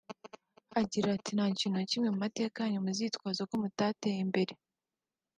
[0.81, 4.53] Agira ati “Nta kintu na kimwe mu mateka yanyu muzitwaza ko mutateye imbere